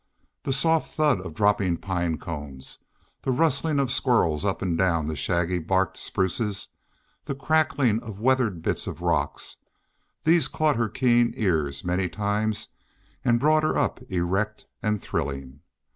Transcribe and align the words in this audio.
The 0.41 0.51
soft 0.51 0.95
thud 0.95 1.19
of 1.21 1.35
dropping 1.35 1.77
pine 1.77 2.17
cones, 2.17 2.79
the 3.21 3.29
rustling 3.29 3.77
of 3.77 3.91
squirrels 3.91 4.43
up 4.43 4.63
and 4.63 4.75
down 4.75 5.05
the 5.05 5.15
shaggy 5.15 5.59
barked 5.59 5.95
spruces, 5.95 6.69
the 7.25 7.35
cracking 7.35 7.99
of 8.01 8.19
weathered 8.19 8.63
bits 8.63 8.87
of 8.87 9.01
rock, 9.01 9.39
these 10.23 10.47
caught 10.47 10.75
her 10.77 10.89
keen 10.89 11.35
ears 11.37 11.85
many 11.85 12.09
times 12.09 12.69
and 13.23 13.39
brought 13.39 13.61
her 13.61 13.77
up 13.77 14.01
erect 14.11 14.65
and 14.81 14.99
thrilling. 14.99 15.59